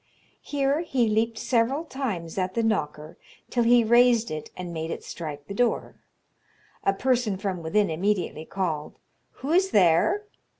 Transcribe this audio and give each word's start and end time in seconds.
Here 0.41 0.79
he 0.81 1.07
leaped 1.07 1.37
several 1.37 1.83
times 1.83 2.39
at 2.39 2.55
the 2.55 2.63
knocker, 2.63 3.19
till 3.51 3.61
he 3.63 3.83
raised 3.83 4.31
it 4.31 4.49
and 4.57 4.73
made 4.73 4.89
it 4.89 5.03
strike 5.03 5.45
the 5.45 5.53
door. 5.53 5.93
A 6.83 6.91
person 6.91 7.37
from 7.37 7.61
within 7.61 7.91
immediately 7.91 8.45
called, 8.45 8.97
"Who 9.45 9.51
is 9.51 9.69
there?" 9.69 10.25